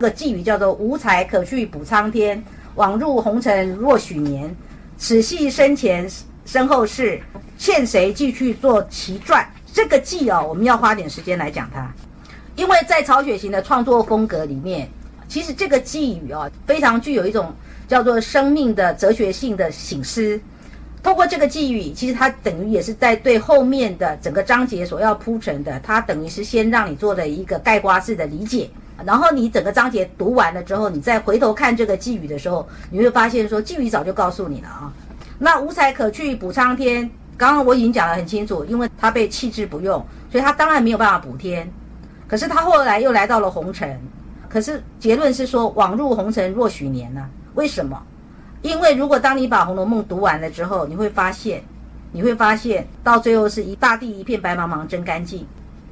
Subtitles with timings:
[0.00, 2.40] 这个寄语叫做“无才可去补苍天，
[2.76, 4.54] 枉入红尘若许年。
[4.96, 6.08] 此系生前
[6.44, 7.20] 身后事，
[7.58, 11.92] 欠谁继续做奇传？”这个寄哦，我们要花点时间来讲它，
[12.54, 14.88] 因为在曹雪芹的创作风格里面，
[15.26, 17.52] 其实这个寄语哦，非常具有一种
[17.88, 20.40] 叫做生命的哲学性的醒思。
[21.02, 28.70] 透过这个寄语，其实它等于也是在对后面的整个章节所要铺陈的，它等于是先让你做了一个概括式的理解，
[29.04, 34.92] 然后你整个章节读完了之后，你再回头看这个寄语的时候，你会发现说寄语早就告诉你了啊。
[35.38, 41.70] 那无才可去补苍天，刚刚我已经讲得很清楚，因为他被弃之不用，所以他当然没有办法补天。
[42.26, 44.00] 可是他后来又来到了红尘，
[44.48, 47.28] 可是结论是说枉入红尘若许年呢？
[47.54, 48.02] 为什么？
[48.62, 51.62] 因为如果当你把《红楼梦》读完了之后，你会发现，
[52.10, 55.46] 你会发现到最后是一大地一片白茫茫真干净，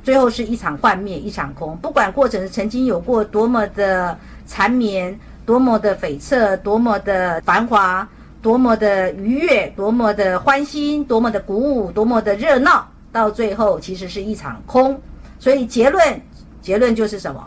[0.06, 1.76] 最后是一场幻灭一场空。
[1.78, 8.08] 不管过程曾经有过多么的缠绵，多么的悱恻，多么的繁华，
[8.40, 14.96] 多么的愉悦，多么的欢欣，多么的鼓舞，多么的热闹，到最后其实是一场空。
[15.40, 16.20] 所以结论，
[16.62, 17.44] 结论就是什么？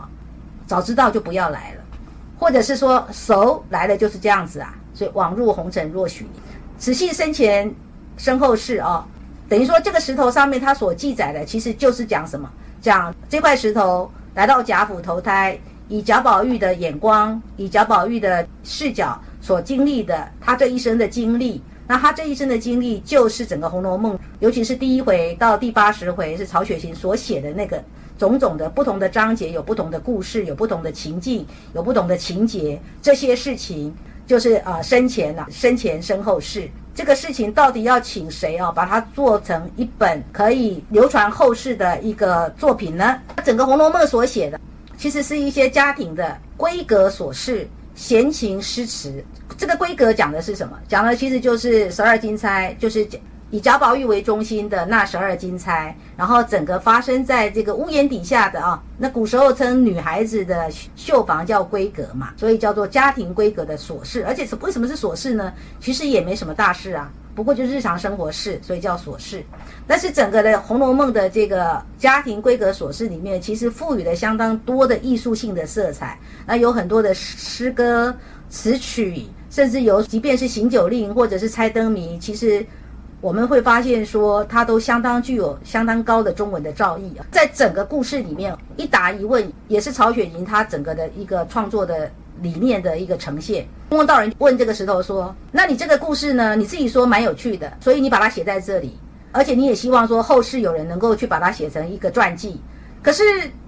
[0.66, 1.80] 早知道就不要来了，
[2.38, 4.74] 或者是说熟来了就是这样子啊。
[4.92, 6.28] 所以枉入红尘若许，
[6.76, 7.74] 此系生前
[8.18, 9.06] 身后事啊，
[9.50, 12.48] 等于说这个石头上面它所记载的，其实就是讲什么？
[12.80, 21.60] 讲这块石头来到贾府投胎，以贾宝玉的眼光，以贾宝玉的视角所经历的，他这一生的经历。
[21.88, 27.82] 那他这一生的经历，就是整个《红楼梦》，尤其是第一回到第八十回，是曹雪芹所写的那个
[28.16, 31.44] 种种的不同的章节，有不同的故事，有不同的情境，
[31.74, 33.92] 有不同的情节，这些事情。
[34.26, 43.20] 就是啊，生前呐，生前身后事，这个事情到底要请谁啊，把它做成一本可以流传后世的一个作品呢？
[43.44, 44.60] 整个《红楼梦》所写的，
[44.98, 49.24] 其实是一些家庭的闺阁琐事、闲情诗词。
[49.56, 50.78] 这个闺阁讲的是什么？
[50.88, 53.20] 讲的其实就是十二金钗，就是讲。
[53.50, 64.24] 以贾宝玉为中心的那十二金钗，然后整个发生在这个屋檐底下的啊，那古时候称女孩子的绣房叫闺阁嘛，所以叫做家庭闺阁的琐事。
[64.24, 65.52] 而且是为什么是琐事呢？
[65.80, 69.44] 其实也没什么大事啊，不过就日常生活事，所以叫琐事。
[69.84, 76.16] 但是整个的《红楼梦》的这个家庭闺阁琐事里面，其实赋予了相当多的艺术性的色彩。
[76.46, 78.16] 那有很多的诗歌
[78.48, 82.64] 词曲，甚至有即便是行酒令或者是猜灯谜，其实。
[83.20, 92.10] 我们会发现说，它都相当具有相当高的中文的造诣啊，在整个故事里面，一答一问也是曹雪芹他整个的一个创作的
[92.40, 93.66] 理念的一个呈现。
[93.90, 96.56] 公公道人问这个石头说：“那你这个故事呢？
[96.56, 98.96] 你自己说蛮有趣的，所以你把它写在这里，
[99.32, 102.58] 而且你也希望说后世有人能够去把它写成一个传记。
[103.02, 103.22] 可是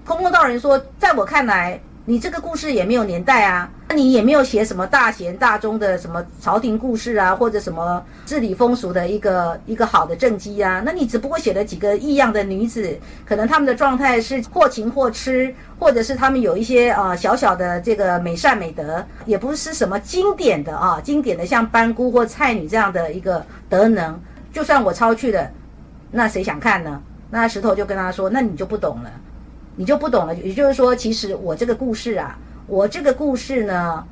[0.06, 24.18] 公公道人说，在我看来。”你这个故事也没有年代啊，你也没有写什么大贤大忠的什么朝廷故事啊，或者什么治理风俗的一个一个好的政绩啊，那你只不过写了几个异样的女子，可能他们的状态是或情或痴，或者是他们有一些啊小小的这个美善美德，也不是什么经典的啊经典的像班姑或蔡女这样的一个德能，
[24.52, 25.50] 就算我抄去了，
[26.10, 27.00] 那谁想看呢？
[27.30, 29.10] 那石头就跟他说，那你就不懂了。
[29.74, 34.04] 你就不懂了，也就是说，其实我这个故事啊，我这个故事呢，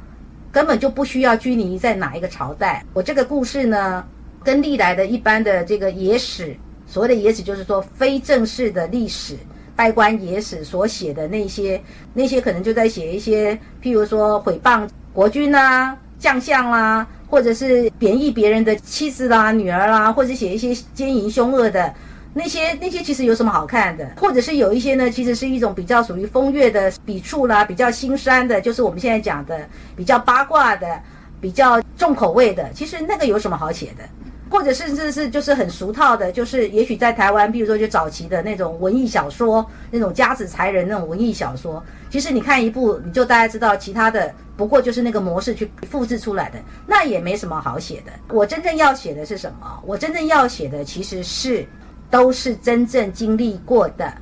[0.53, 2.85] 根本就不需要拘泥在哪一个朝代。
[2.93, 4.05] 我这个故事呢，
[4.43, 6.57] 跟历来的一般的这个野史，
[6.87, 9.37] 所谓的野史，就是说非正式的历史、
[9.77, 11.81] 拜官野史所写的那些，
[12.13, 21.95] 那些可能就在写一些，譬如说毁谤国君啦、将相啦，或者是贬义别人的妻子啦、女儿啦，或者写一些奸淫凶恶的。
[22.33, 24.09] 那些那些其实有什么好看的？
[24.17, 29.67] 或者是有一些呢，其实是一种比较属于风月的笔触啦，比较心酸的，就是我们现在讲的
[29.97, 31.01] 比较八卦的、
[31.41, 32.71] 比较重口味的。
[32.73, 34.05] 其实那个有什么好写的？
[34.49, 48.13] 或者甚至是就是很俗套的，就是也许在台湾，比如说就早期的那种文艺小说，那种家子才人那种文艺小说，其实你看一部，你就大家知道其他的，不过就是那个模式去复制出来的，那也没什么好写的。
[48.35, 49.81] 我真正要写的是什么？
[49.85, 51.67] 我真正要写的其实是。
[52.11, 54.13] 都是真正经历过的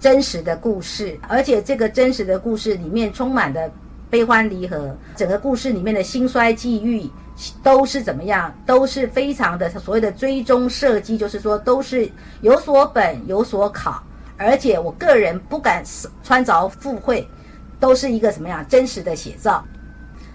[0.00, 3.70] 真实的故事，而且这个真实的故事里面充满的
[4.08, 7.08] 悲欢离合，整个故事里面的兴衰际遇
[7.62, 8.54] 都是怎么样？
[8.64, 12.10] 都是非常的所谓的追踪设计，就是说都是
[12.40, 14.02] 有所本有所考，
[14.36, 15.82] 而且我个人不敢
[16.22, 17.28] 穿凿附会，
[17.80, 19.62] 都是一个什么样真实的写照。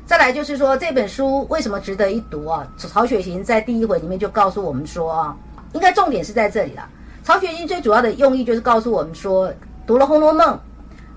[0.06, 2.68] 再来就是说这本书为什么值得一读啊？
[2.77, 5.38] 曹雪芹在第一回里面就告诉我们说啊。
[5.74, 6.88] 应该重点是在这里了。
[7.24, 9.54] 曹雪芹最主要的用意就是告诉我们说，
[9.86, 10.56] 读了《红楼梦》，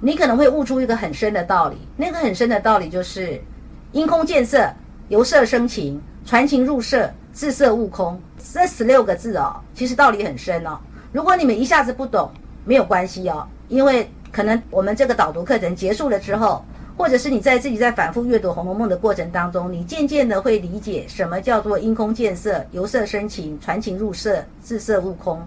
[0.00, 1.76] 你可能会悟出一个很深的道理。
[1.96, 3.40] 那个很深的道理就是
[3.92, 4.70] “因空见色，
[5.08, 8.20] 由色生情，传情入色，自色悟空”。
[8.52, 10.78] 这十六个字哦，其实道理很深哦。
[11.12, 12.30] 如果你们一下子不懂，
[12.64, 16.64] 没有关系哦，因为可能我们这个导读课程结束了之后。
[16.96, 25.42] 或者是你在自己在反复阅读《红楼梦》的过程当中，你渐渐的会理解什么叫做因空见色，由色生情，传情入色，自色悟空。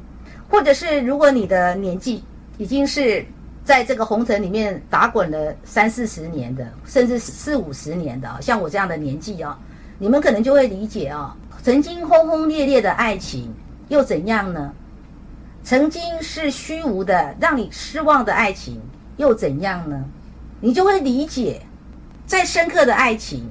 [0.49, 2.23] 或者是如果你的年纪
[2.57, 3.25] 已经是
[3.63, 9.55] 在这个红尘里面打滚了三四十年的，甚至四五十年的，像我这样的年纪哦，
[9.99, 11.33] 你们可能就会理解哦，
[11.63, 13.53] 曾经轰轰烈烈的爱情
[13.87, 14.73] 又怎样呢？
[15.63, 18.81] 曾经是虚无的让你失望的爱情
[19.17, 20.05] 又怎样呢？
[20.59, 21.61] 你就会理解，
[22.25, 23.47] 再深刻的爱情，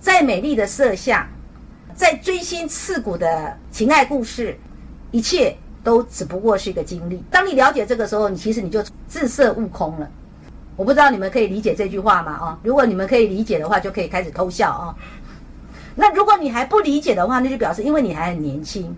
[0.00, 1.26] 再美丽的色相，
[1.94, 4.58] 再锥心刺骨的情爱故事，
[5.10, 7.22] 一切都只不过是一个经历。
[7.30, 10.10] 当你了解这个时候，你其实你就自色悟空了。
[10.76, 12.32] 我不知道你们可以理解这句话吗？
[12.32, 14.96] 啊，如果你们可以理解的话，就可以开始偷笑啊。
[15.94, 18.96] 那如果你还不理解的话，那就表示因为你还很年轻，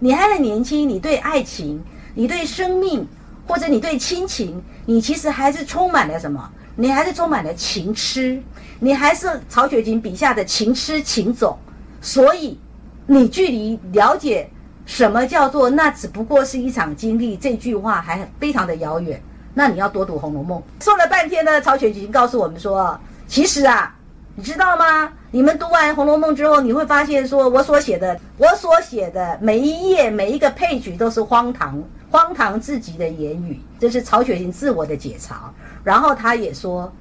[0.00, 1.84] 你还很年轻，你对爱情，
[2.14, 3.06] 你对生命，
[3.46, 6.50] 或者你对亲情，你其实还是充满了什么？
[6.76, 8.42] 你还是充满了情痴，
[8.80, 11.56] 你还是曹雪芹笔下的情痴情种，
[12.00, 12.58] 所以
[13.06, 14.48] 你距离了解
[14.86, 19.22] 什么叫做那只不过是一场经历这句话还非常的遥远。
[19.54, 20.62] 那你要多读《红楼梦》。
[20.84, 23.94] 说了半天呢，曹雪芹告诉我们说，其实啊，
[24.34, 25.12] 你知道吗？
[25.30, 35.32] 你们读完《红楼梦》之后，你会发现，说我所写的，我所写的每一页每一个配角都是荒唐、荒唐至极的言语，这是曹雪芹自我的解嘲。
[35.82, 36.92] 然后他也说，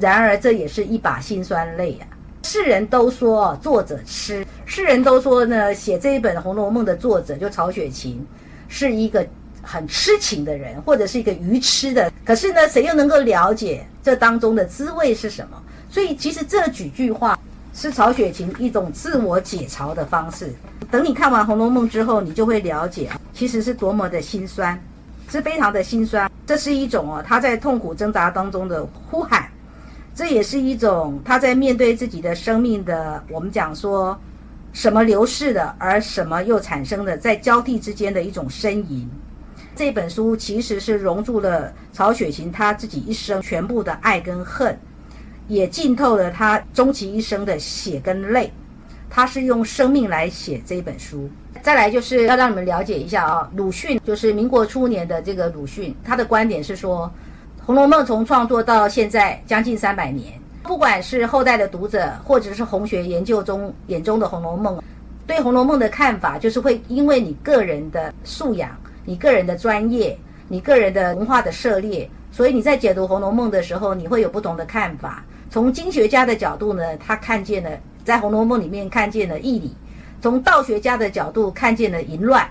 [0.00, 2.08] 然而这也是一把辛酸泪啊！
[2.44, 8.24] 世人都说作者痴，世人都说呢，写这一本《红楼梦》的作者就曹雪芹，
[8.66, 9.26] 是一个
[9.60, 12.10] 很痴情的人，或者是一个愚痴的。
[12.24, 15.62] 可是呢，谁又能够了解这当中的滋味是什么？
[15.90, 17.38] 所以其实这几句话
[17.78, 20.50] 是曹雪芹一种自我解嘲的方式。
[20.90, 24.82] 等你看完《红楼梦》之后，你就会了解，其实是多么的心酸。
[25.28, 29.46] 是非常的心酸，这是一种哦，他在痛苦挣扎当中的呼喊，
[30.14, 34.18] 这也是一种他在面对自己的生命的，我们讲说，
[34.72, 39.06] 什么流逝的，而什么又产生的，在交替之间的一种呻吟。
[39.74, 44.78] 这本书其实是融入了曹雪芹他自己一生全部的爱跟恨，
[45.48, 48.52] 也浸透了他终其一生的血跟泪，
[49.08, 51.28] 他是用生命来写这本书。
[51.62, 57.10] 再来就是要让你们了解一下啊，鲁迅就是民国初年的这个鲁迅，他的观点是说，
[57.64, 64.76] 《红楼梦》从创作到现在将近三百年，不管是后代的读者，或者是红学研究中眼中的《红楼梦》，
[65.26, 68.70] 对《红楼梦》的看法，就是会因为你个人的素养、
[69.04, 75.24] 你个人的专业、你个人的文化的涉猎，所以你在解读《红楼梦》的时候，你会有不同的看法。
[75.50, 77.70] 从经学家的角度呢，他看见了
[78.04, 79.74] 在《红楼梦》里面看见了义理。
[80.20, 82.48] 从道学家的角度看见了淫乱，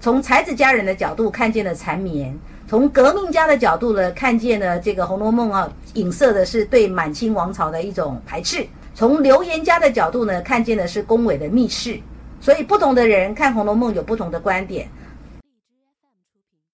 [0.00, 2.34] 从才子佳人的角度看见了缠绵，
[2.66, 8.62] 从革命家的角度呢看见了这个《红楼梦》啊，影射的是对满清王朝的一种排斥；
[8.94, 11.98] 从流言家的角度呢看见的是宫闱的密室。
[12.40, 14.88] 所以不同的人看《红楼梦》有不同的观点。